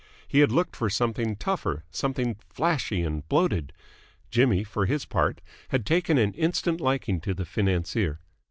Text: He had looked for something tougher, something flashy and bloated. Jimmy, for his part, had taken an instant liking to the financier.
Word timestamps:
He 0.27 0.39
had 0.39 0.51
looked 0.51 0.75
for 0.75 0.89
something 0.89 1.35
tougher, 1.35 1.83
something 1.91 2.35
flashy 2.49 3.03
and 3.03 3.29
bloated. 3.29 3.71
Jimmy, 4.31 4.63
for 4.63 4.87
his 4.87 5.05
part, 5.05 5.41
had 5.69 5.85
taken 5.85 6.17
an 6.17 6.33
instant 6.33 6.81
liking 6.81 7.21
to 7.21 7.35
the 7.35 7.45
financier. 7.45 8.17